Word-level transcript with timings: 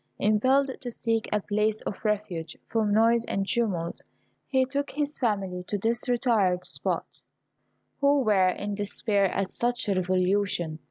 Impelled 0.17 0.71
to 0.81 0.89
seek 0.89 1.29
a 1.31 1.39
place 1.41 1.81
of 1.81 2.03
refuge 2.03 2.57
from 2.67 2.91
noise 2.91 3.23
and 3.25 3.47
tumult, 3.47 4.01
he 4.47 4.65
took 4.65 4.89
his 4.89 5.19
family 5.19 5.61
to 5.67 5.77
this 5.77 6.09
retired 6.09 6.65
spot, 6.65 7.21
who 7.99 8.21
were 8.21 8.47
in 8.47 8.73
despair 8.73 9.25
at 9.25 9.51
such 9.51 9.87
a 9.87 9.93
revolution. 9.93 10.79